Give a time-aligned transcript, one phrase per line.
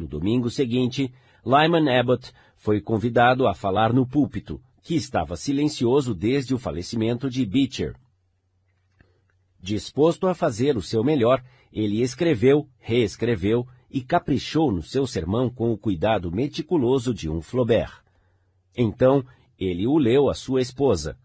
[0.00, 1.12] No domingo seguinte,
[1.44, 7.44] Lyman Abbott foi convidado a falar no púlpito, que estava silencioso desde o falecimento de
[7.44, 7.94] Beecher.
[9.60, 15.70] Disposto a fazer o seu melhor, ele escreveu, reescreveu e caprichou no seu sermão com
[15.70, 18.02] o cuidado meticuloso de um Flaubert.
[18.74, 19.22] Então,
[19.58, 21.18] ele o leu à sua esposa.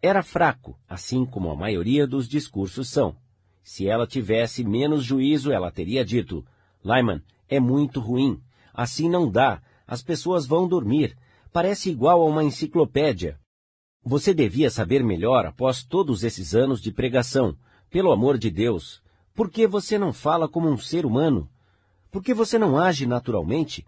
[0.00, 3.16] Era fraco, assim como a maioria dos discursos são.
[3.60, 6.46] Se ela tivesse menos juízo, ela teria dito:
[6.84, 8.40] Lyman, é muito ruim.
[8.72, 9.62] Assim não dá.
[9.86, 11.16] As pessoas vão dormir.
[11.52, 13.38] Parece igual a uma enciclopédia.
[14.02, 17.56] Você devia saber melhor após todos esses anos de pregação.
[17.88, 19.02] Pelo amor de Deus,
[19.34, 21.48] por que você não fala como um ser humano?
[22.10, 23.86] Por que você não age naturalmente?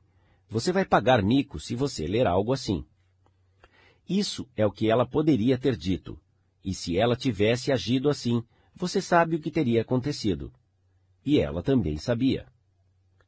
[0.48, 2.84] Você vai pagar mico se você ler algo assim.
[4.08, 6.18] Isso é o que ela poderia ter dito.
[6.64, 8.42] E se ela tivesse agido assim,
[8.74, 10.52] você sabe o que teria acontecido.
[11.24, 12.46] E ela também sabia.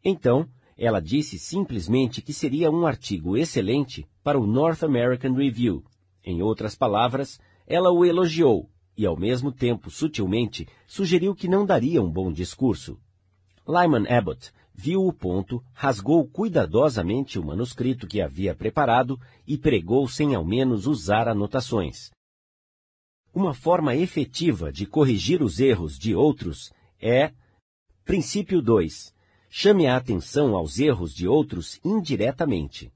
[0.04, 5.84] Então, ela disse simplesmente que seria um artigo excelente para o North American Review.
[6.24, 12.02] Em outras palavras, ela o elogiou e, ao mesmo tempo, sutilmente, sugeriu que não daria
[12.02, 12.98] um bom discurso.
[13.66, 20.36] Lyman Abbott viu o ponto, rasgou cuidadosamente o manuscrito que havia preparado e pregou sem
[20.36, 22.10] ao menos usar anotações.
[23.34, 27.32] Uma forma efetiva de corrigir os erros de outros é
[28.04, 29.12] Princípio 2.
[29.50, 32.92] Chame a atenção aos erros de outros indiretamente.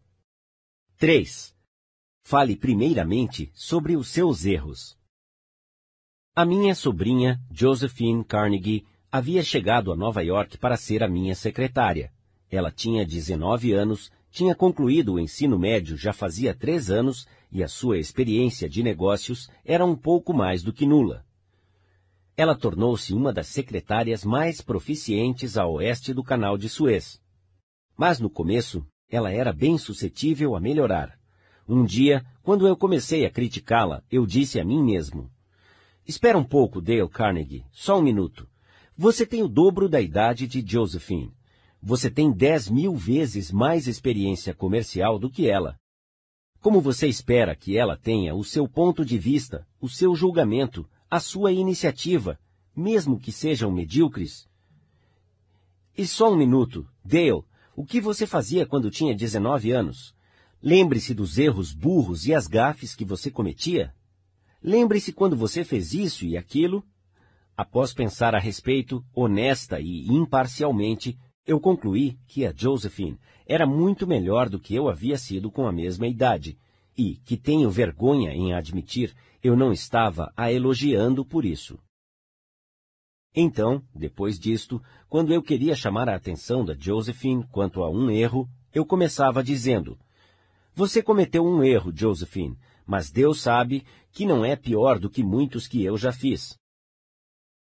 [0.99, 1.55] 3.
[2.23, 4.97] Fale primeiramente sobre os seus erros.
[6.35, 12.13] A minha sobrinha, Josephine Carnegie, havia chegado a Nova York para ser a minha secretária.
[12.51, 17.69] Ela tinha 19 anos, tinha concluído o ensino médio já fazia três anos e a
[17.69, 21.25] sua experiência de negócios era um pouco mais do que nula.
[22.43, 27.23] Ela tornou-se uma das secretárias mais proficientes a oeste do canal de Suez.
[27.97, 31.17] Mas no começo, ela era bem suscetível a melhorar.
[31.69, 35.31] Um dia, quando eu comecei a criticá-la, eu disse a mim mesmo:
[36.05, 38.49] Espera um pouco, Dale Carnegie, só um minuto.
[38.97, 41.33] Você tem o dobro da idade de Josephine.
[41.81, 45.77] Você tem dez mil vezes mais experiência comercial do que ela.
[46.61, 51.21] Como você espera que ela tenha o seu ponto de vista, o seu julgamento, a
[51.21, 52.39] sua iniciativa,
[52.75, 54.49] mesmo que sejam medíocres?
[55.95, 56.89] E só um minuto.
[57.05, 57.45] Dale,
[57.77, 60.15] o que você fazia quando tinha 19 anos?
[60.63, 63.95] Lembre-se dos erros burros e as gafes que você cometia.
[64.63, 66.83] Lembre-se quando você fez isso e aquilo
[67.55, 74.49] Após pensar a respeito, honesta e imparcialmente, eu concluí que a Josephine era muito melhor
[74.49, 76.57] do que eu havia sido com a mesma idade,
[76.97, 81.79] e, que tenho vergonha em admitir, eu não estava a elogiando por isso.
[83.35, 88.49] Então, depois disto, quando eu queria chamar a atenção da Josephine quanto a um erro,
[88.75, 89.99] eu começava dizendo:
[90.75, 95.67] Você cometeu um erro, Josephine, mas Deus sabe que não é pior do que muitos
[95.67, 96.59] que eu já fiz.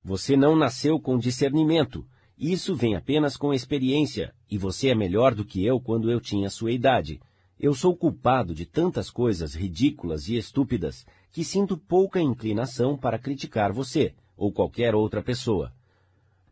[0.02, 2.04] Você não nasceu com discernimento.
[2.36, 6.50] Isso vem apenas com experiência, e você é melhor do que eu quando eu tinha
[6.50, 7.20] sua idade.
[7.62, 13.72] Eu sou culpado de tantas coisas ridículas e estúpidas que sinto pouca inclinação para criticar
[13.72, 15.72] você ou qualquer outra pessoa.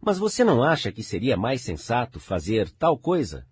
[0.01, 3.45] Mas você não acha que seria mais sensato fazer tal coisa?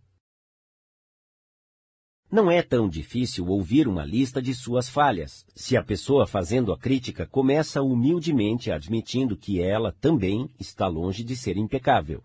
[2.31, 6.79] Não é tão difícil ouvir uma lista de suas falhas, se a pessoa fazendo a
[6.79, 12.23] crítica começa humildemente admitindo que ela também está longe de ser impecável.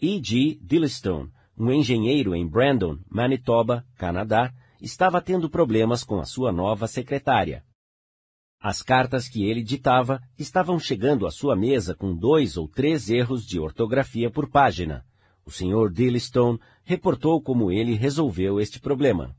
[0.00, 0.18] E.
[0.22, 0.58] G.
[0.62, 7.64] Dillistone, um engenheiro em Brandon, Manitoba, Canadá, estava tendo problemas com a sua nova secretária.
[8.60, 13.44] As cartas que ele ditava estavam chegando à sua mesa com dois ou três erros
[13.44, 15.04] de ortografia por página.
[15.44, 15.90] O Sr.
[15.92, 19.34] Dillistone reportou como ele resolveu este problema.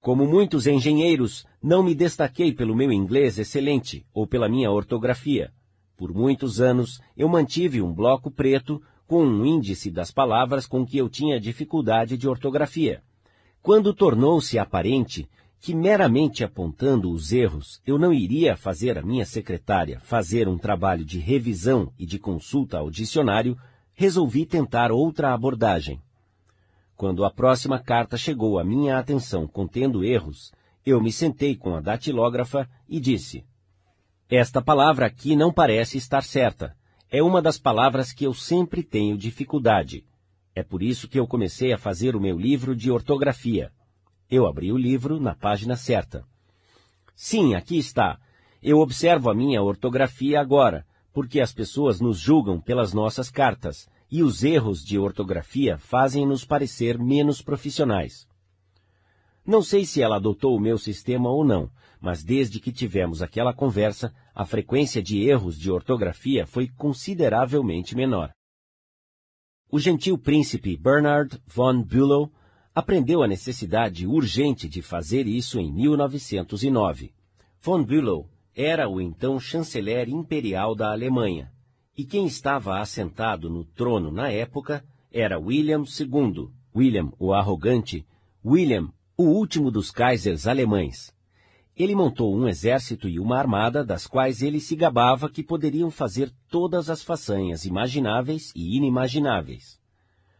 [0.00, 5.52] Como muitos engenheiros, não me destaquei pelo meu inglês excelente ou pela minha ortografia.
[5.96, 10.98] Por muitos anos, eu mantive um bloco preto com um índice das palavras com que
[10.98, 13.02] eu tinha dificuldade de ortografia.
[13.62, 15.28] Quando tornou-se aparente
[15.60, 21.04] que meramente apontando os erros eu não iria fazer a minha secretária fazer um trabalho
[21.04, 23.56] de revisão e de consulta ao dicionário,
[23.94, 26.02] resolvi tentar outra abordagem.
[26.96, 30.52] Quando a próxima carta chegou à minha atenção contendo erros,
[30.84, 33.44] eu me sentei com a datilógrafa e disse:
[34.28, 36.76] Esta palavra aqui não parece estar certa.
[37.14, 40.02] É uma das palavras que eu sempre tenho dificuldade.
[40.54, 43.70] É por isso que eu comecei a fazer o meu livro de ortografia.
[44.30, 46.24] Eu abri o livro na página certa.
[47.14, 48.18] Sim, aqui está.
[48.62, 54.22] Eu observo a minha ortografia agora, porque as pessoas nos julgam pelas nossas cartas, e
[54.22, 58.26] os erros de ortografia fazem-nos parecer menos profissionais.
[59.44, 61.70] Não sei se ela adotou o meu sistema ou não,
[62.02, 68.32] mas desde que tivemos aquela conversa, a frequência de erros de ortografia foi consideravelmente menor.
[69.70, 72.30] O gentil príncipe Bernard von Bülow
[72.74, 77.14] aprendeu a necessidade urgente de fazer isso em 1909.
[77.60, 81.52] Von Bülow era o então chanceler imperial da Alemanha,
[81.96, 88.04] e quem estava assentado no trono na época era William II, William o Arrogante,
[88.44, 91.14] William, o último dos kaisers alemães.
[91.74, 96.30] Ele montou um exército e uma armada das quais ele se gabava que poderiam fazer
[96.48, 99.80] todas as façanhas imagináveis e inimagináveis.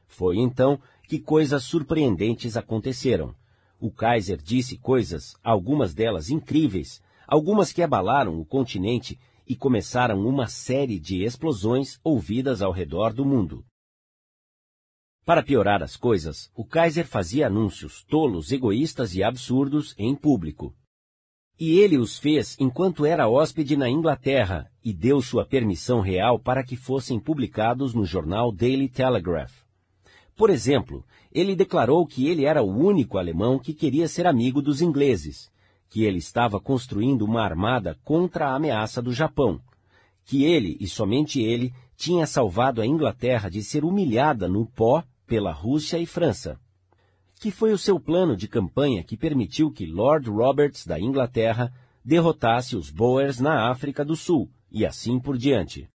[0.06, 3.34] Foi então que coisas surpreendentes aconteceram.
[3.80, 9.18] O Kaiser disse coisas, algumas delas incríveis, algumas que abalaram o continente
[9.48, 13.64] e começaram uma série de explosões ouvidas ao redor do mundo.
[15.24, 20.74] Para piorar as coisas, o Kaiser fazia anúncios tolos, egoístas e absurdos em público.
[21.58, 26.64] E ele os fez enquanto era hóspede na Inglaterra e deu sua permissão real para
[26.64, 29.62] que fossem publicados no jornal Daily Telegraph.
[30.34, 34.80] Por exemplo, ele declarou que ele era o único alemão que queria ser amigo dos
[34.80, 35.50] ingleses,
[35.88, 39.60] que ele estava construindo uma armada contra a ameaça do Japão,
[40.24, 45.52] que ele, e somente ele, tinha salvado a Inglaterra de ser humilhada no pó pela
[45.52, 46.58] Rússia e França.
[47.42, 51.74] Que foi o seu plano de campanha que permitiu que Lord Roberts da Inglaterra
[52.04, 55.88] derrotasse os Boers na África do Sul, e assim por diante.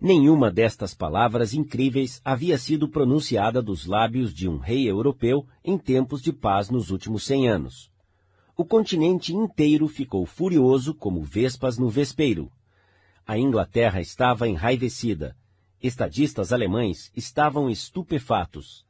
[0.00, 6.20] Nenhuma destas palavras incríveis havia sido pronunciada dos lábios de um rei europeu em tempos
[6.20, 7.88] de paz nos últimos cem anos.
[8.56, 12.50] O continente inteiro ficou furioso como vespas no vespeiro.
[13.24, 15.36] A Inglaterra estava enraivecida.
[15.80, 18.84] Estadistas alemães estavam estupefatos.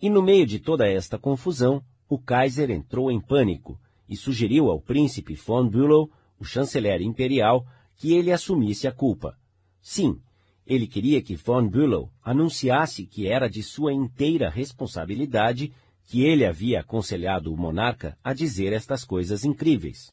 [0.00, 3.78] E no meio de toda esta confusão, o Kaiser entrou em pânico
[4.08, 7.66] e sugeriu ao príncipe von Bülow, o chanceler imperial,
[7.96, 9.36] que ele assumisse a culpa.
[9.80, 10.20] Sim,
[10.66, 15.72] ele queria que von Bülow anunciasse que era de sua inteira responsabilidade
[16.04, 20.10] que ele havia aconselhado o monarca a dizer estas coisas incríveis.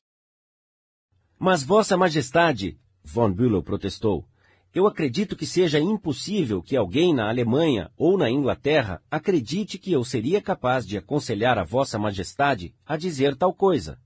[1.38, 4.26] Mas Vossa Majestade, von Bülow protestou,
[4.76, 10.04] eu acredito que seja impossível que alguém na Alemanha ou na Inglaterra acredite que eu
[10.04, 13.98] seria capaz de aconselhar a Vossa Majestade a dizer tal coisa.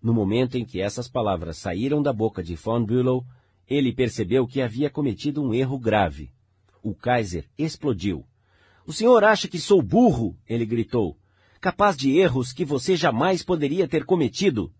[0.00, 3.24] No momento em que essas palavras saíram da boca de von Bülow,
[3.66, 6.30] ele percebeu que havia cometido um erro grave.
[6.80, 8.24] O Kaiser explodiu.
[8.86, 10.38] O senhor acha que sou burro?
[10.48, 11.18] ele gritou.
[11.60, 14.72] Capaz de erros que você jamais poderia ter cometido.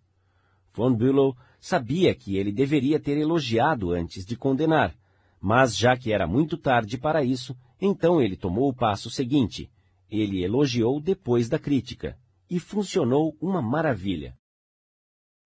[0.72, 4.94] Von Bülow sabia que ele deveria ter elogiado antes de condenar,
[5.40, 9.70] mas já que era muito tarde para isso, então ele tomou o passo seguinte.
[10.10, 12.16] Ele elogiou depois da crítica.
[12.50, 14.34] E funcionou uma maravilha.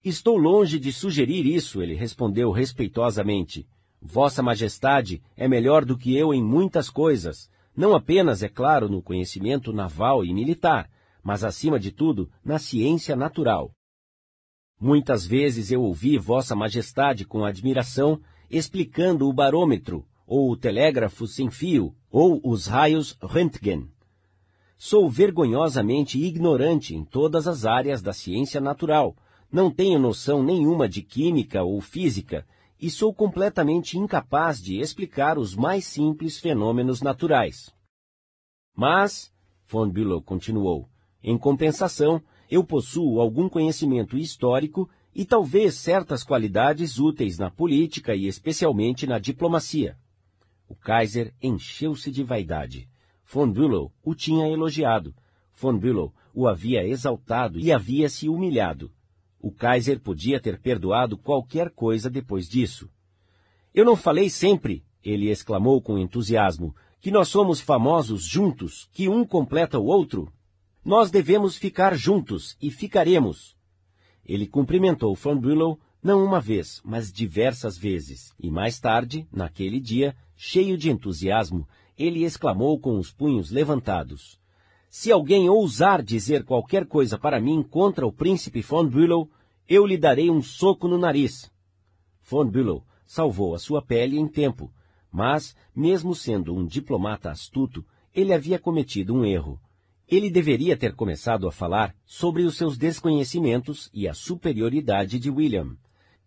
[0.04, 3.66] Estou longe de sugerir isso, ele respondeu respeitosamente.
[4.00, 9.02] Vossa Majestade é melhor do que eu em muitas coisas, não apenas, é claro, no
[9.02, 10.90] conhecimento naval e militar,
[11.22, 13.72] mas acima de tudo na ciência natural.
[14.84, 18.20] Muitas vezes eu ouvi Vossa Majestade com admiração
[18.50, 23.88] explicando o barômetro, ou o telégrafo sem fio, ou os raios Röntgen.
[24.76, 29.16] Sou vergonhosamente ignorante em todas as áreas da ciência natural,
[29.52, 32.44] não tenho noção nenhuma de química ou física
[32.80, 37.72] e sou completamente incapaz de explicar os mais simples fenômenos naturais.
[38.74, 39.32] Mas,
[39.64, 40.88] von Bülow continuou,
[41.22, 42.20] em compensação,
[42.52, 49.18] eu possuo algum conhecimento histórico e talvez certas qualidades úteis na política e especialmente na
[49.18, 49.96] diplomacia.
[50.68, 52.90] O Kaiser encheu-se de vaidade.
[53.24, 55.14] Von Bülow o tinha elogiado.
[55.54, 58.92] Von Bülow o havia exaltado e havia se humilhado.
[59.40, 62.90] O Kaiser podia ter perdoado qualquer coisa depois disso.
[63.72, 69.24] Eu não falei sempre, ele exclamou com entusiasmo, que nós somos famosos juntos, que um
[69.24, 70.30] completa o outro.
[70.84, 73.56] Nós devemos ficar juntos e ficaremos.
[74.24, 80.16] Ele cumprimentou Von Bülow não uma vez, mas diversas vezes, e mais tarde, naquele dia,
[80.34, 84.40] cheio de entusiasmo, ele exclamou com os punhos levantados.
[84.90, 89.30] Se alguém ousar dizer qualquer coisa para mim contra o príncipe von Bülow,
[89.68, 91.50] eu lhe darei um soco no nariz.
[92.24, 94.72] Von Bülow salvou a sua pele em tempo,
[95.10, 99.60] mas, mesmo sendo um diplomata astuto, ele havia cometido um erro.
[100.12, 105.74] Ele deveria ter começado a falar sobre os seus desconhecimentos e a superioridade de William,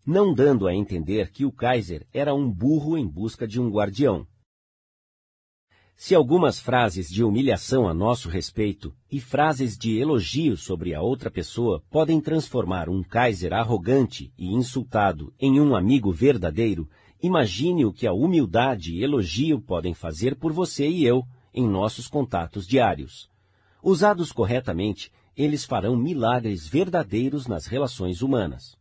[0.04, 4.26] não dando a entender que o Kaiser era um burro em busca de um guardião.
[5.96, 11.30] Se algumas frases de humilhação a nosso respeito e frases de elogio sobre a outra
[11.30, 16.90] pessoa podem transformar um Kaiser arrogante e insultado em um amigo verdadeiro,
[17.22, 21.22] imagine o que a humildade e elogio podem fazer por você e eu
[21.54, 23.30] em nossos contatos diários.
[23.88, 28.76] Usados corretamente, eles farão milagres verdadeiros nas relações humanas.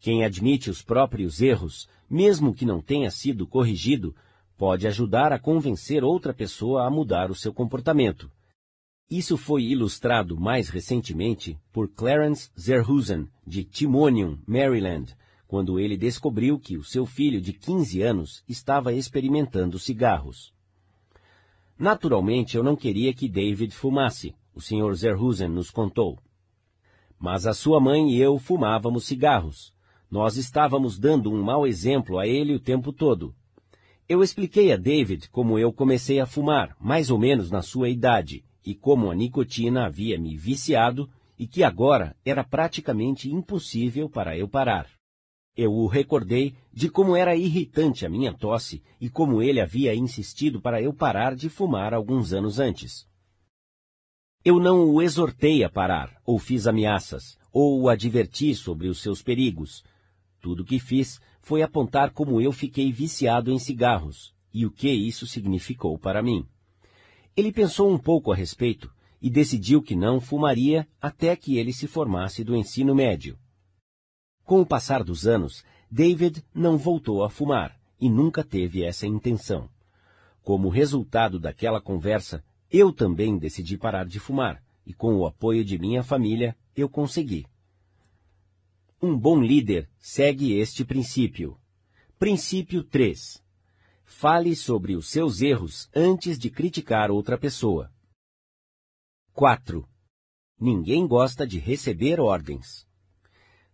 [0.00, 4.12] Quem admite os próprios erros, mesmo que não tenha sido corrigido,
[4.56, 8.28] pode ajudar a convencer outra pessoa a mudar o seu comportamento.
[9.08, 15.14] Isso foi ilustrado mais recentemente por Clarence Zerhusen, de Timonium, Maryland,
[15.46, 20.52] quando ele descobriu que o seu filho de 15 anos estava experimentando cigarros.
[21.82, 24.94] Naturalmente, eu não queria que David fumasse, o Sr.
[24.94, 26.16] Zerhusen nos contou.
[27.18, 29.74] Mas a sua mãe e eu fumávamos cigarros.
[30.08, 33.34] Nós estávamos dando um mau exemplo a ele o tempo todo.
[34.08, 38.44] Eu expliquei a David como eu comecei a fumar, mais ou menos na sua idade,
[38.64, 44.48] e como a nicotina havia me viciado e que agora era praticamente impossível para eu
[44.48, 44.86] parar.
[45.54, 50.60] Eu o recordei de como era irritante a minha tosse e como ele havia insistido
[50.60, 53.06] para eu parar de fumar alguns anos antes.
[54.44, 59.22] Eu não o exortei a parar, ou fiz ameaças, ou o adverti sobre os seus
[59.22, 59.84] perigos.
[60.40, 64.90] Tudo o que fiz foi apontar como eu fiquei viciado em cigarros e o que
[64.90, 66.46] isso significou para mim.
[67.36, 71.86] Ele pensou um pouco a respeito e decidiu que não fumaria até que ele se
[71.86, 73.38] formasse do ensino médio.
[74.44, 79.68] Com o passar dos anos, David não voltou a fumar e nunca teve essa intenção.
[80.42, 85.78] Como resultado daquela conversa, eu também decidi parar de fumar e, com o apoio de
[85.78, 87.46] minha família, eu consegui.
[89.00, 91.58] Um bom líder segue este princípio.
[92.18, 93.42] Princípio 3.
[94.04, 97.92] Fale sobre os seus erros antes de criticar outra pessoa.
[99.32, 99.88] 4.
[100.60, 102.86] Ninguém gosta de receber ordens.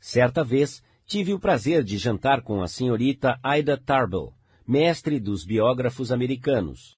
[0.00, 4.33] Certa vez, tive o prazer de jantar com a senhorita Ida Tarbell,
[4.67, 6.97] mestre dos biógrafos americanos.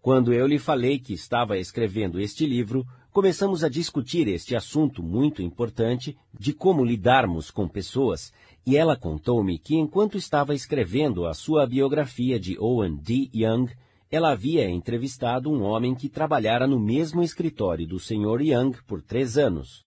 [0.00, 5.40] Quando eu lhe falei que estava escrevendo este livro, começamos a discutir este assunto muito
[5.40, 8.32] importante de como lidarmos com pessoas,
[8.66, 13.30] e ela contou-me que enquanto estava escrevendo a sua biografia de Owen D.
[13.32, 13.70] Young,
[14.10, 18.42] ela havia entrevistado um homem que trabalhara no mesmo escritório do Sr.
[18.42, 19.84] Young por três anos.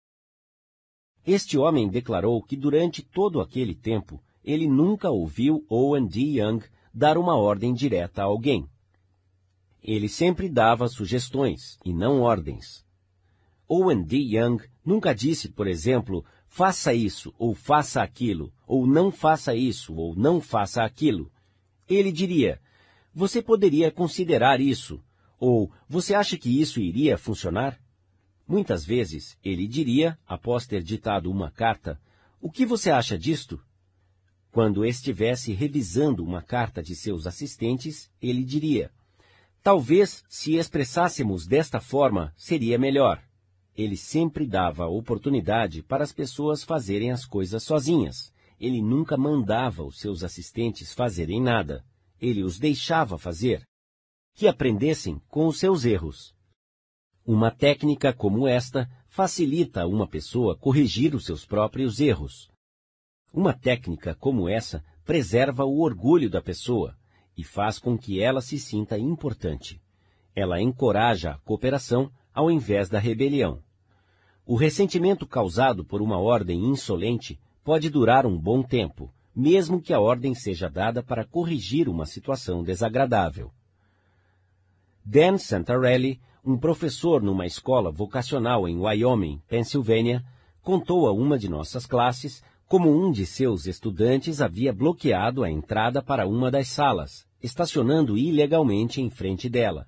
[1.26, 6.20] Este homem declarou que durante todo aquele tempo ele nunca ouviu Owen D.
[6.38, 6.62] Young
[6.92, 8.68] dar uma ordem direta a alguém.
[9.82, 12.84] Ele sempre dava sugestões e não ordens.
[13.66, 14.18] Owen D.
[14.18, 20.14] Young nunca disse, por exemplo, faça isso ou faça aquilo, ou não faça isso ou
[20.14, 21.32] não faça aquilo.
[21.88, 22.60] Ele diria,
[23.14, 25.02] você poderia considerar isso,
[25.38, 27.78] ou você acha que isso iria funcionar?
[28.46, 32.00] Muitas vezes ele diria, após ter ditado uma carta,
[32.40, 33.60] o que você acha disto?
[34.50, 38.90] Quando estivesse revisando uma carta de seus assistentes, ele diria,
[39.62, 43.22] talvez se expressássemos desta forma seria melhor
[43.76, 48.32] ele sempre dava oportunidade para as pessoas fazerem as coisas sozinhas.
[48.60, 51.84] Ele nunca mandava os seus assistentes fazerem nada.
[52.20, 53.66] Ele os deixava fazer.
[54.32, 56.33] Que aprendessem com os seus erros.
[57.26, 62.50] Uma técnica como esta facilita a uma pessoa corrigir os seus próprios erros.
[63.32, 66.94] Uma técnica como essa preserva o orgulho da pessoa
[67.34, 69.80] e faz com que ela se sinta importante.
[70.34, 73.62] Ela encoraja a cooperação ao invés da rebelião.
[74.44, 80.00] O ressentimento causado por uma ordem insolente pode durar um bom tempo, mesmo que a
[80.00, 83.50] ordem seja dada para corrigir uma situação desagradável.
[85.02, 90.22] Dan Santarelli, um professor numa escola vocacional em Wyoming, Pensilvânia,
[90.60, 96.02] contou a uma de nossas classes como um de seus estudantes havia bloqueado a entrada
[96.02, 99.86] para uma das salas, estacionando ilegalmente em frente dela.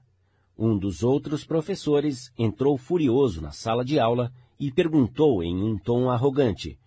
[0.58, 6.08] Um dos outros professores entrou furioso na sala de aula e perguntou em um tom
[6.08, 6.78] arrogante: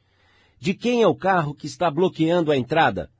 [0.60, 3.12] De quem é o carro que está bloqueando a entrada?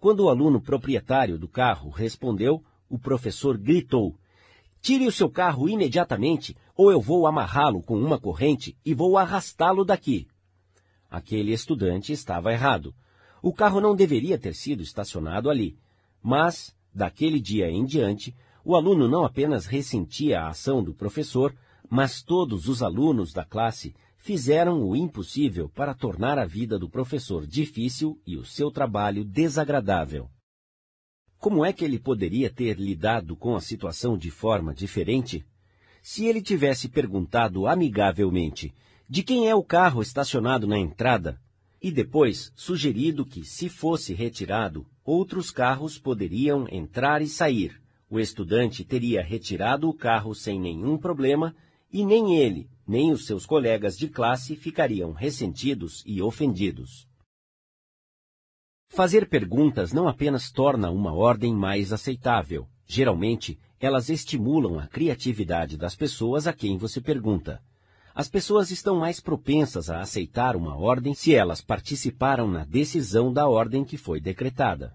[0.00, 4.16] Quando o aluno proprietário do carro respondeu, o professor gritou:
[4.82, 9.84] Tire o seu carro imediatamente, ou eu vou amarrá-lo com uma corrente e vou arrastá-lo
[9.84, 10.26] daqui.
[11.08, 12.92] Aquele estudante estava errado.
[13.40, 15.78] O carro não deveria ter sido estacionado ali.
[16.20, 18.34] Mas, daquele dia em diante,
[18.64, 21.54] o aluno não apenas ressentia a ação do professor,
[21.88, 27.46] mas todos os alunos da classe fizeram o impossível para tornar a vida do professor
[27.46, 30.28] difícil e o seu trabalho desagradável.
[31.42, 35.44] Como é que ele poderia ter lidado com a situação de forma diferente?
[36.00, 38.72] Se ele tivesse perguntado amigavelmente
[39.08, 41.40] de quem é o carro estacionado na entrada,
[41.82, 48.84] e depois sugerido que, se fosse retirado, outros carros poderiam entrar e sair, o estudante
[48.84, 51.56] teria retirado o carro sem nenhum problema
[51.92, 57.10] e nem ele, nem os seus colegas de classe ficariam ressentidos e ofendidos.
[58.94, 62.68] Fazer perguntas não apenas torna uma ordem mais aceitável.
[62.86, 67.62] Geralmente, elas estimulam a criatividade das pessoas a quem você pergunta.
[68.14, 73.48] As pessoas estão mais propensas a aceitar uma ordem se elas participaram na decisão da
[73.48, 74.94] ordem que foi decretada.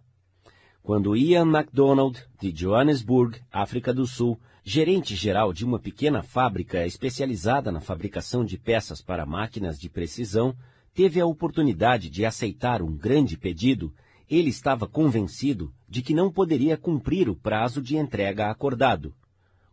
[0.84, 7.72] Quando Ian MacDonald, de Johannesburg, África do Sul, gerente geral de uma pequena fábrica especializada
[7.72, 10.56] na fabricação de peças para máquinas de precisão,
[10.98, 13.94] teve a oportunidade de aceitar um grande pedido,
[14.28, 19.14] ele estava convencido de que não poderia cumprir o prazo de entrega acordado.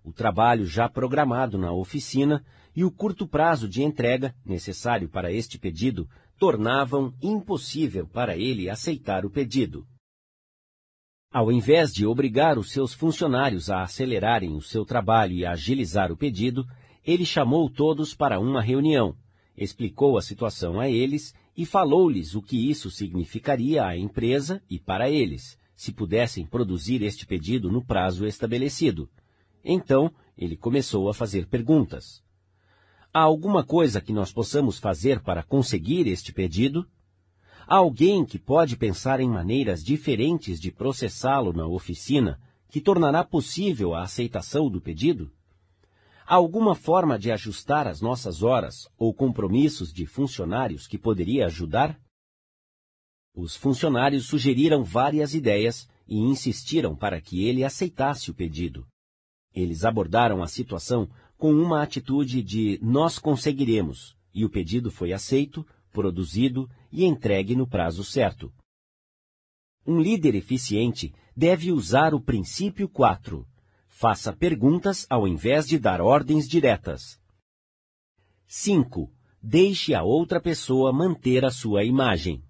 [0.04, 2.44] O trabalho já programado na oficina
[2.76, 6.06] e o curto prazo de entrega necessário para este pedido
[6.38, 9.86] tornavam impossível para ele aceitar o pedido.
[11.32, 16.18] Ao invés de obrigar os seus funcionários a acelerarem o seu trabalho e agilizar o
[16.18, 16.66] pedido,
[17.02, 19.16] ele chamou todos para uma reunião
[19.56, 25.10] explicou a situação a eles e falou-lhes o que isso significaria à empresa e para
[25.10, 29.08] eles, se pudessem produzir este pedido no prazo estabelecido.
[29.64, 32.22] Então, ele começou a fazer perguntas.
[33.12, 36.84] Há alguma coisa que nós possamos fazer para conseguir este pedido?
[37.66, 43.94] Há alguém que pode pensar em maneiras diferentes de processá-lo na oficina que tornará possível
[43.94, 45.30] a aceitação do pedido?
[46.26, 52.00] Alguma forma de ajustar as nossas horas ou compromissos de funcionários que poderia ajudar?
[53.34, 58.86] Os funcionários sugeriram várias ideias e insistiram para que ele aceitasse o pedido.
[59.54, 65.66] Eles abordaram a situação com uma atitude de nós conseguiremos, e o pedido foi aceito,
[65.90, 68.50] produzido e entregue no prazo certo.
[69.86, 73.46] Um líder eficiente deve usar o princípio 4,
[73.96, 77.16] Faça perguntas ao invés de dar ordens diretas.
[78.44, 79.08] 5.
[79.40, 82.42] Deixe a outra pessoa manter a sua imagem.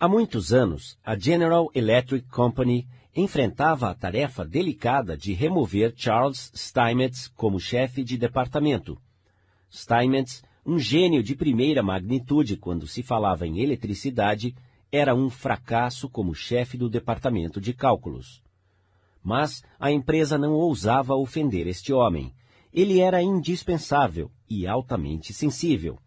[0.00, 7.28] Há muitos anos, a General Electric Company enfrentava a tarefa delicada de remover Charles Steinmetz
[7.28, 8.98] como chefe de departamento.
[9.70, 14.56] Steinmetz, um gênio de primeira magnitude quando se falava em eletricidade,
[14.90, 18.41] era um fracasso como chefe do departamento de cálculos.
[19.22, 22.34] Mas a empresa não ousava ofender este homem.
[22.72, 25.98] Ele era indispensável e altamente sensível.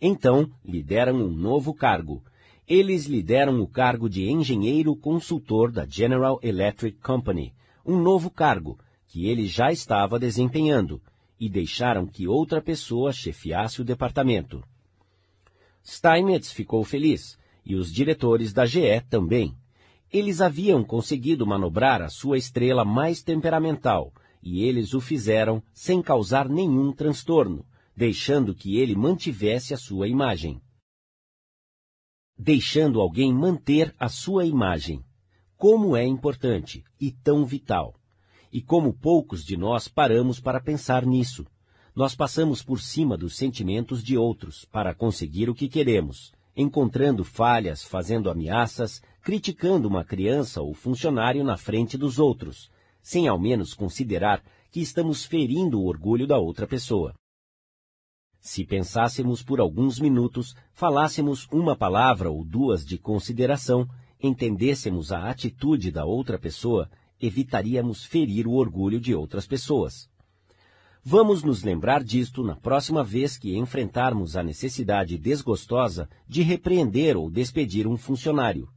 [0.00, 2.24] Então, lhe deram um novo cargo.
[2.66, 8.78] Eles lhe deram o cargo de engenheiro consultor da General Electric Company, um novo cargo
[9.06, 11.02] que ele já estava desempenhando,
[11.38, 14.64] e deixaram que outra pessoa chefiasse o departamento.
[15.84, 19.54] Steinmetz ficou feliz, e os diretores da GE também.
[20.12, 26.50] Eles haviam conseguido manobrar a sua estrela mais temperamental, e eles o fizeram sem causar
[26.50, 27.64] nenhum transtorno,
[27.96, 30.60] deixando que ele mantivesse a sua imagem.
[32.36, 35.02] Deixando alguém manter a sua imagem.
[35.56, 37.94] Como é importante e tão vital.
[38.52, 41.46] E como poucos de nós paramos para pensar nisso.
[41.94, 47.82] Nós passamos por cima dos sentimentos de outros para conseguir o que queremos, encontrando falhas,
[47.82, 52.70] fazendo ameaças, criticando uma criança ou funcionário na frente dos outros,
[53.02, 57.14] sem ao menos considerar que estamos ferindo o orgulho da outra pessoa.
[58.40, 63.88] Se pensássemos por alguns minutos, falássemos uma palavra ou duas de consideração,
[64.20, 70.10] entendêssemos a atitude da outra pessoa, evitaríamos ferir o orgulho de outras pessoas.
[71.04, 77.28] Vamos nos lembrar disto na próxima vez que enfrentarmos a necessidade desgostosa de repreender ou
[77.28, 78.68] despedir um funcionário.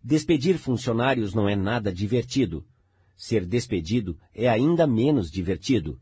[0.00, 2.64] Despedir funcionários não é nada divertido.
[3.16, 5.98] Ser despedido é ainda menos divertido.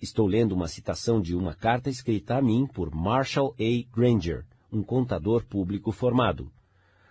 [0.00, 3.94] Estou lendo uma citação de uma carta escrita a mim por Marshall A.
[3.94, 6.50] Granger, um contador público formado.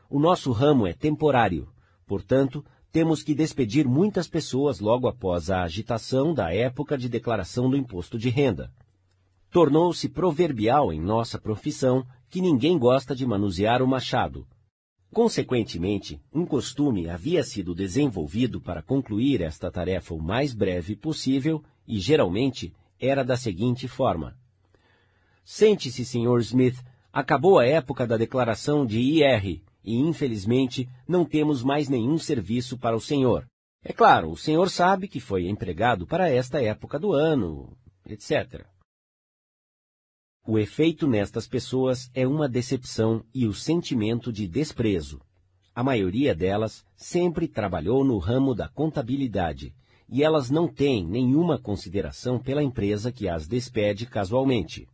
[0.09, 1.69] O nosso ramo é temporário,
[2.07, 7.77] portanto, temos que despedir muitas pessoas logo após a agitação da época de declaração do
[7.77, 8.71] imposto de renda.
[9.49, 14.47] Tornou-se proverbial em nossa profissão que ninguém gosta de manusear o machado,
[15.13, 21.99] Consequentemente, um costume havia sido desenvolvido para concluir esta tarefa o mais breve possível e,
[21.99, 24.37] geralmente, era da seguinte forma.
[25.43, 26.39] Sente-se, Sr.
[26.39, 26.77] Smith.
[27.11, 32.95] Acabou a época da declaração de IR e infelizmente não temos mais nenhum serviço para
[32.95, 33.45] o senhor.
[33.83, 38.65] É claro, o senhor sabe que foi empregado para esta época do ano, etc.
[40.45, 45.21] O efeito nestas pessoas é uma decepção e o sentimento de desprezo.
[45.73, 49.73] A maioria delas sempre trabalhou no ramo da contabilidade
[50.09, 54.87] e elas não têm nenhuma consideração pela empresa que as despede casualmente.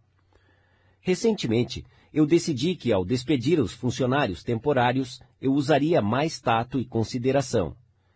[1.02, 1.84] Recentemente,
[2.18, 7.76] eu decidi que ao despedir os funcionários temporários, eu usaria mais tato e consideração.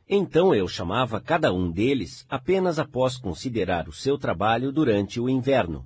[0.10, 5.86] Então eu chamava cada um deles apenas após considerar o seu trabalho durante o inverno.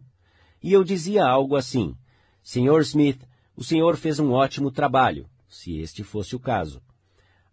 [0.63, 1.93] E eu dizia algo assim:
[2.41, 2.80] Sr.
[2.84, 3.19] Smith,
[3.54, 6.82] o senhor fez um ótimo trabalho, se este fosse o caso.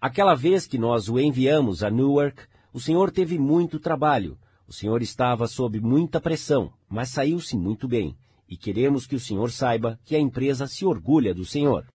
[0.01, 2.41] Aquela vez que nós o enviamos a Newark,
[2.73, 4.39] o senhor teve muito trabalho.
[4.69, 8.17] O senhor estava sob muita pressão, mas saiu-se muito bem.
[8.53, 11.87] E queremos que o senhor saiba que a empresa se orgulha do senhor.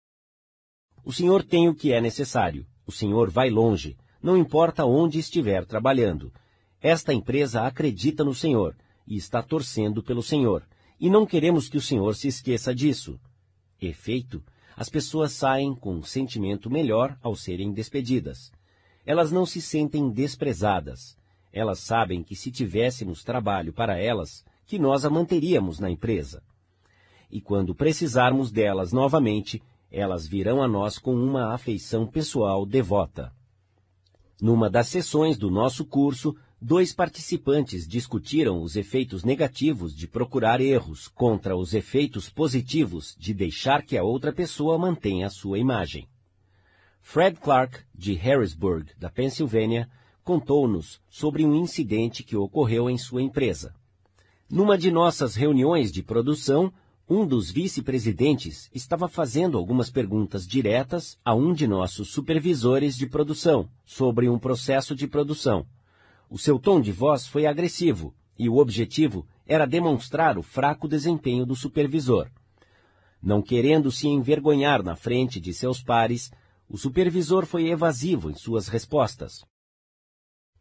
[1.05, 2.65] O senhor tem o que é necessário.
[2.83, 6.33] O senhor vai longe, não importa onde estiver trabalhando.
[6.81, 10.67] Esta empresa acredita no senhor e está torcendo pelo senhor.
[10.99, 13.19] E não queremos que o senhor se esqueça disso.
[13.79, 14.43] Efeito,
[14.75, 18.51] as pessoas saem com um sentimento melhor ao serem despedidas.
[19.05, 21.15] Elas não se sentem desprezadas.
[21.53, 26.43] Elas sabem que se tivéssemos trabalho para elas, que nós a manteríamos na empresa.
[27.29, 29.61] E quando precisarmos delas novamente,
[29.91, 33.31] elas virão a nós com uma afeição pessoal devota.
[34.41, 41.07] Numa das sessões do nosso curso, dois participantes discutiram os efeitos negativos de procurar erros
[41.07, 46.07] contra os efeitos positivos de deixar que a outra pessoa mantenha a sua imagem.
[47.01, 49.89] Fred Clark, de Harrisburg, da Pensilvânia,
[50.23, 53.73] contou-nos sobre um incidente que ocorreu em sua empresa.
[54.49, 56.71] Numa de nossas reuniões de produção,
[57.09, 63.69] um dos vice-presidentes estava fazendo algumas perguntas diretas a um de nossos supervisores de produção
[63.85, 65.65] sobre um processo de produção.
[66.29, 71.45] O seu tom de voz foi agressivo e o objetivo era demonstrar o fraco desempenho
[71.45, 72.29] do supervisor.
[73.23, 76.29] Não querendo se envergonhar na frente de seus pares,
[76.67, 79.45] o supervisor foi evasivo em suas respostas.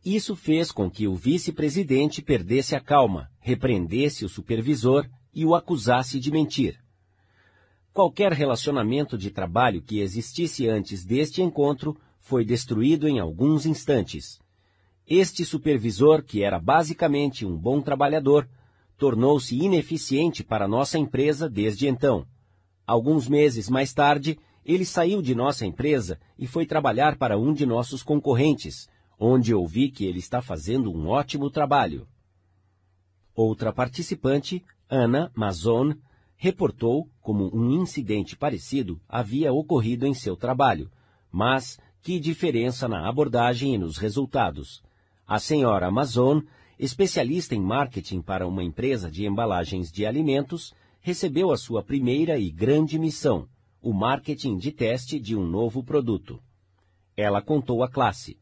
[0.05, 6.18] Isso fez com que o vice-presidente perdesse a calma, repreendesse o supervisor e o acusasse
[6.18, 6.81] de mentir.
[7.92, 14.40] Qualquer relacionamento de trabalho que existisse antes deste encontro foi destruído em alguns instantes.
[15.07, 18.49] Este supervisor, que era basicamente um bom trabalhador,
[18.96, 22.27] tornou-se ineficiente para nossa empresa desde então.
[22.87, 27.66] Alguns meses mais tarde, ele saiu de nossa empresa e foi trabalhar para um de
[27.66, 28.88] nossos concorrentes,
[29.20, 32.09] onde ouvi que ele está fazendo um ótimo trabalho.
[33.35, 35.94] Outra participante, Ana Mazon,
[36.37, 40.90] reportou como um incidente parecido havia ocorrido em seu trabalho,
[41.31, 44.81] mas que diferença na abordagem e nos resultados.
[45.27, 46.40] A senhora Amazon,
[46.79, 52.49] especialista em marketing para uma empresa de embalagens de alimentos, recebeu a sua primeira e
[52.49, 53.49] grande missão,
[53.83, 56.40] o marketing de teste de um novo produto.
[57.16, 58.38] Ela contou à classe.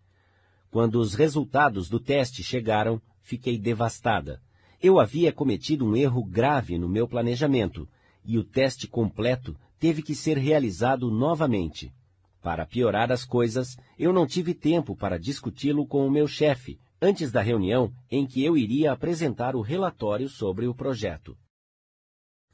[0.70, 4.42] Quando os resultados do teste chegaram, fiquei devastada.
[4.86, 7.88] Eu havia cometido um erro grave no meu planejamento
[8.22, 11.90] e o teste completo teve que ser realizado novamente.
[12.42, 17.32] Para piorar as coisas, eu não tive tempo para discuti-lo com o meu chefe antes
[17.32, 21.34] da reunião em que eu iria apresentar o relatório sobre o projeto.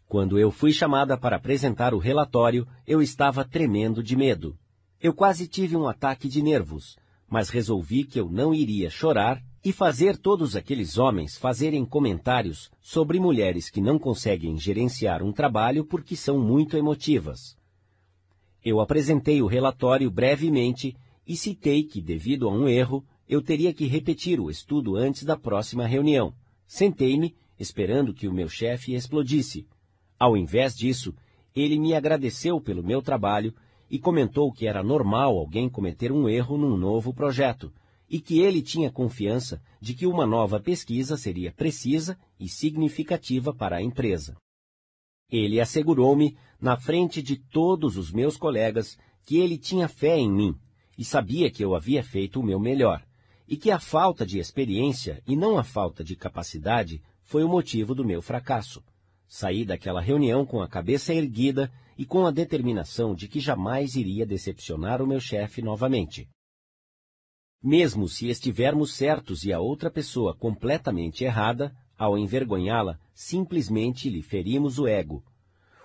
[0.06, 4.56] Quando eu fui chamada para apresentar o relatório, eu estava tremendo de medo.
[5.00, 6.96] Eu quase tive um ataque de nervos,
[7.28, 13.20] mas resolvi que eu não iria chorar e fazer todos aqueles homens fazerem comentários sobre
[13.20, 17.58] mulheres que não conseguem gerenciar um trabalho porque são muito emotivas.
[18.64, 20.96] Eu apresentei o relatório brevemente
[21.26, 25.36] e citei que, devido a um erro, eu teria que repetir o estudo antes da
[25.36, 26.34] próxima reunião.
[26.66, 29.66] Sentei-me, esperando que o meu chefe explodisse,
[30.18, 31.14] ao invés disso,
[31.54, 33.54] ele me agradeceu pelo meu trabalho
[33.90, 37.72] e comentou que era normal alguém cometer um erro num novo projeto
[38.10, 43.76] e que ele tinha confiança de que uma nova pesquisa seria precisa e significativa para
[43.76, 44.36] a empresa.
[45.30, 50.58] Ele assegurou-me, na frente de todos os meus colegas, que ele tinha fé em mim
[50.98, 53.02] e sabia que eu havia feito o meu melhor,
[53.48, 57.94] e que a falta de experiência e não a falta de capacidade foi o motivo
[57.94, 58.82] do meu fracasso.
[59.26, 64.26] Saí daquela reunião com a cabeça erguida e com a determinação de que jamais iria
[64.26, 66.28] decepcionar o meu chefe novamente.
[67.62, 74.78] Mesmo se estivermos certos e a outra pessoa completamente errada, ao envergonhá-la, simplesmente lhe ferimos
[74.78, 75.22] o ego.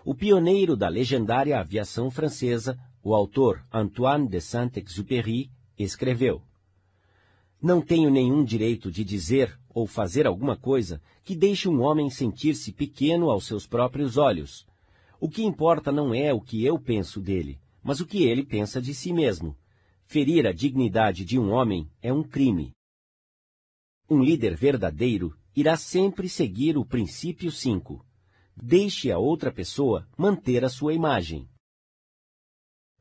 [0.06, 6.42] O pioneiro da legendária aviação francesa, o autor Antoine de Saint-Exupéry escreveu:
[7.62, 12.72] Não tenho nenhum direito de dizer ou fazer alguma coisa que deixe um homem sentir-se
[12.72, 14.66] pequeno aos seus próprios olhos.
[15.20, 18.82] O que importa não é o que eu penso dele, mas o que ele pensa
[18.82, 19.54] de si mesmo.
[20.06, 22.74] Ferir a dignidade de um homem é um crime.
[24.10, 28.06] Um líder verdadeiro irá sempre seguir o princípio 5.
[28.56, 31.50] Deixe a outra pessoa manter a sua imagem.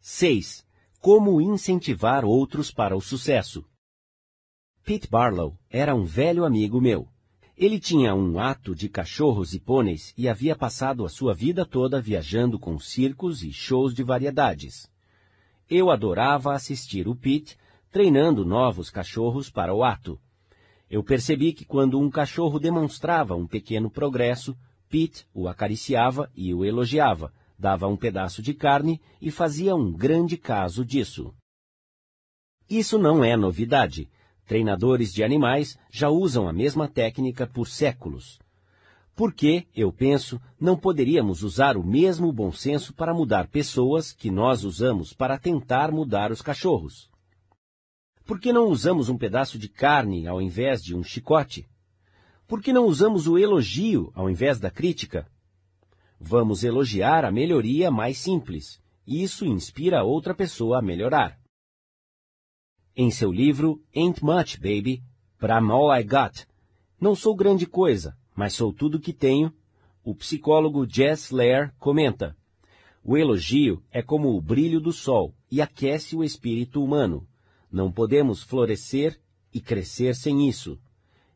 [0.01, 0.67] 6.
[0.99, 3.65] Como incentivar outros para o sucesso.
[4.83, 7.09] Pete Barlow era um velho amigo meu.
[7.57, 12.01] Ele tinha um ato de cachorros e pôneis e havia passado a sua vida toda
[12.01, 14.91] viajando com circos e shows de variedades.
[15.69, 17.57] Eu adorava assistir o Pete
[17.91, 20.21] treinando novos cachorros para o ato.
[20.91, 24.57] Eu percebi que quando um cachorro demonstrava um pequeno progresso,
[24.89, 30.37] Pete o acariciava e o elogiava, dava um pedaço de carne e fazia um grande
[30.37, 31.35] caso disso.
[32.69, 34.11] Isso não é novidade.
[34.47, 38.39] Treinadores de animais já usam a mesma técnica por séculos.
[39.15, 44.29] Por que, eu penso, não poderíamos usar o mesmo bom senso para mudar pessoas que
[44.29, 47.09] nós usamos para tentar mudar os cachorros?
[48.25, 51.69] Por que não usamos um pedaço de carne ao invés de um chicote?
[52.47, 55.31] Por que não usamos o elogio ao invés da crítica?
[56.19, 58.83] Vamos elogiar a melhoria mais simples.
[59.07, 61.39] Isso inspira outra pessoa a melhorar.
[62.97, 65.05] Em seu livro Ain't Much, Baby,
[65.43, 66.47] I'm All I Got,
[67.01, 69.53] Não sou grande coisa, mas sou tudo que tenho,
[70.03, 72.37] o psicólogo Jess Lair comenta:
[73.03, 77.27] O elogio é como o brilho do sol e aquece o espírito humano.
[77.71, 79.19] Não podemos florescer
[79.53, 80.79] e crescer sem isso.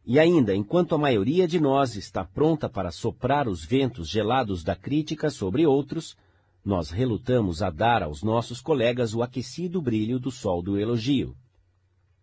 [0.05, 4.75] E ainda, enquanto a maioria de nós está pronta para soprar os ventos gelados da
[4.75, 6.17] crítica sobre outros,
[6.65, 11.37] nós relutamos a dar aos nossos colegas o aquecido brilho do sol do elogio.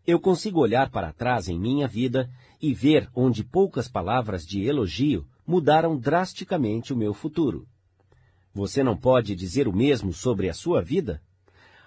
[0.08, 2.30] Eu consigo olhar para trás em minha vida
[2.62, 7.68] e ver onde poucas palavras de elogio mudaram drasticamente o meu futuro.
[8.54, 11.22] Você não pode dizer o mesmo sobre a sua vida?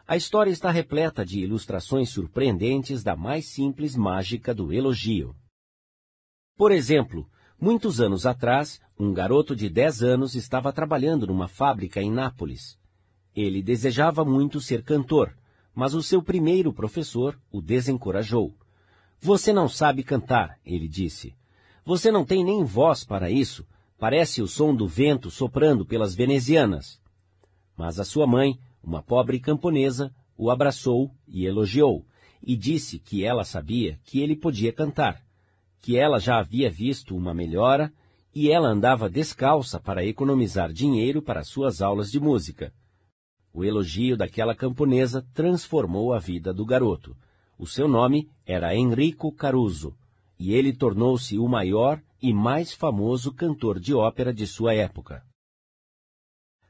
[0.07, 5.37] A história está repleta de ilustrações surpreendentes da mais simples mágica do elogio.
[6.57, 12.11] Por exemplo, muitos anos atrás, um garoto de 10 anos estava trabalhando numa fábrica em
[12.11, 12.77] Nápoles.
[13.35, 15.38] Ele desejava muito ser cantor,
[15.79, 18.53] mas o seu primeiro professor o desencorajou.
[19.21, 21.37] Você não sabe cantar, ele disse.
[21.85, 23.65] Você não tem nem voz para isso.
[23.97, 27.01] Parece o som do vento soprando pelas venezianas.
[27.77, 32.05] Mas a sua mãe, uma pobre camponesa, o abraçou e elogiou,
[32.43, 35.23] e disse que ela sabia que ele podia cantar
[35.81, 37.93] que ela já havia visto uma melhora
[38.35, 42.73] e ela andava descalça para economizar dinheiro para suas aulas de música.
[43.53, 47.17] O elogio daquela camponesa transformou a vida do garoto.
[47.59, 49.97] O seu nome era Enrico Caruso,
[50.39, 55.25] e ele tornou-se o maior e mais famoso cantor de ópera de sua época.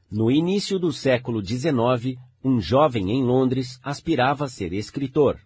[0.09, 5.39] No início do século XIX, um jovem em Londres aspirava a ser escritor,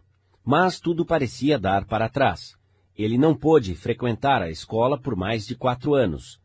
[0.45, 2.55] mas tudo parecia dar para trás.
[2.95, 6.39] Ele não pôde frequentar a escola por mais de quatro anos.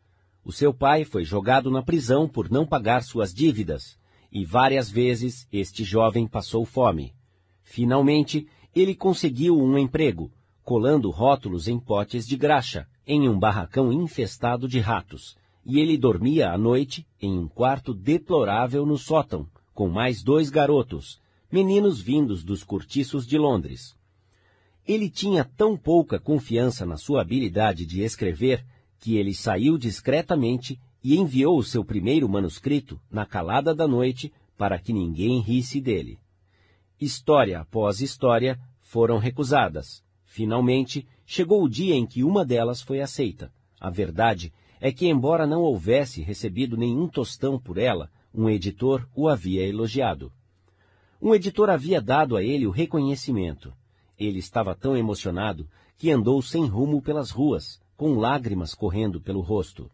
[0.45, 3.99] O seu pai foi jogado na prisão por não pagar suas dívidas,
[4.33, 7.15] e várias vezes este jovem passou fome.
[7.63, 10.31] Finalmente, ele conseguiu um emprego,
[10.63, 16.51] colando rótulos em potes de graxa, em um barracão infestado de ratos, e ele dormia
[16.51, 22.63] à noite em um quarto deplorável no sótão, com mais dois garotos, meninos vindos dos
[22.63, 23.97] cortiços de Londres.
[24.87, 28.65] Ele tinha tão pouca confiança na sua habilidade de escrever
[28.99, 34.79] que ele saiu discretamente e enviou o seu primeiro manuscrito na calada da noite para
[34.79, 36.19] que ninguém risse dele.
[37.01, 40.03] História após história foram recusadas.
[40.25, 43.53] Finalmente, chegou o dia em que uma delas foi aceita.
[43.81, 49.29] A verdade é que, embora não houvesse recebido nenhum tostão por ela, um editor o
[49.29, 50.33] havia elogiado.
[51.21, 53.73] Um editor havia dado a ele o reconhecimento.
[54.19, 59.91] Ele estava tão emocionado que andou sem rumo pelas ruas, com lágrimas correndo pelo rosto.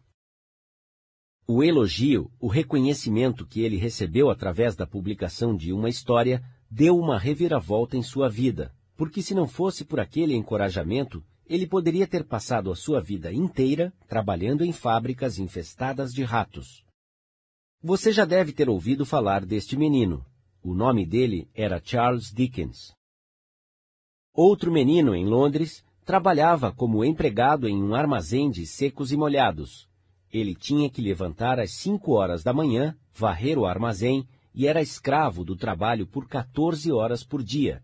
[1.47, 7.19] O elogio, o reconhecimento que ele recebeu através da publicação de uma história, deu uma
[7.19, 12.71] reviravolta em sua vida, porque se não fosse por aquele encorajamento, ele poderia ter passado
[12.71, 16.83] a sua vida inteira trabalhando em fábricas infestadas de ratos.
[17.79, 20.25] Você já deve ter ouvido falar deste menino.
[20.63, 22.91] O nome dele era Charles Dickens.
[24.33, 29.87] Outro menino em Londres trabalhava como empregado em um armazém de secos e molhados.
[30.35, 35.45] Ele tinha que levantar às cinco horas da manhã, varrer o armazém e era escravo
[35.45, 37.81] do trabalho por 14 horas por dia.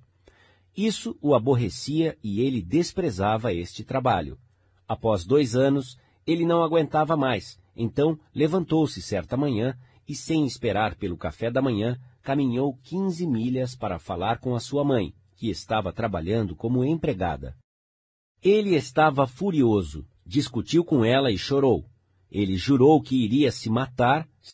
[0.75, 4.37] Isso o aborrecia e ele desprezava este trabalho.
[4.85, 9.73] Após dois anos, ele não aguentava mais, então levantou-se certa manhã
[10.05, 14.83] e, sem esperar pelo café da manhã, caminhou 15 milhas para falar com a sua
[14.83, 17.55] mãe, que estava trabalhando como empregada.
[18.43, 21.85] Ele estava furioso, discutiu com ela e chorou.
[22.31, 24.27] Ele jurou que iria se matar